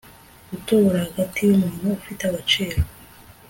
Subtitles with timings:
[0.51, 2.79] Gutobora hagati yumuntu ufite agaciro